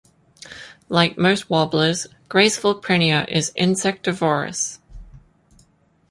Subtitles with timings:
[0.89, 4.79] Like most warblers, graceful prinia is insectivorous.